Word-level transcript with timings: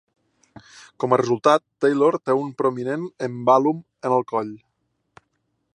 Com 1.03 1.13
a 1.13 1.19
resultat, 1.21 1.63
Taylor 1.85 2.17
té 2.29 2.35
un 2.45 2.49
prominent 2.63 3.05
embalum 3.29 3.83
en 4.09 4.17
el 4.19 4.27
coll. 4.33 4.53